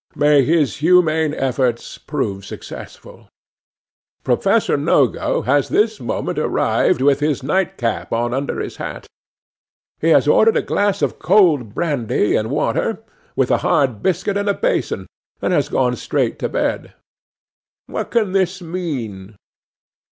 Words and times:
May 0.15 0.43
his 0.43 0.77
humane 0.77 1.35
efforts 1.35 1.99
prove 1.99 2.43
successful! 2.43 3.29
'Professor 4.23 4.75
Nogo 4.75 5.43
has 5.45 5.69
this 5.69 5.99
moment 5.99 6.39
arrived 6.39 7.03
with 7.03 7.19
his 7.19 7.43
nightcap 7.43 8.11
on 8.11 8.33
under 8.33 8.59
his 8.59 8.77
hat. 8.77 9.05
He 9.99 10.09
has 10.09 10.27
ordered 10.27 10.57
a 10.57 10.63
glass 10.63 11.03
of 11.03 11.19
cold 11.19 11.75
brandy 11.75 12.35
and 12.35 12.49
water, 12.49 13.03
with 13.35 13.51
a 13.51 13.57
hard 13.59 14.01
biscuit 14.01 14.37
and 14.37 14.49
a 14.49 14.55
basin, 14.55 15.05
and 15.39 15.53
has 15.53 15.69
gone 15.69 15.95
straight 15.95 16.39
to 16.39 16.49
bed. 16.49 16.95
What 17.85 18.09
can 18.09 18.31
this 18.31 18.59
mean? 18.59 19.35